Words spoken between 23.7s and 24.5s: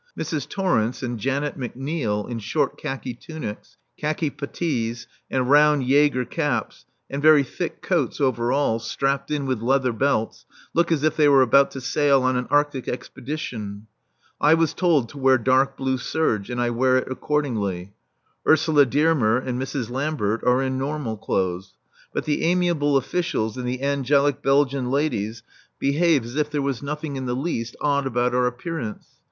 angelic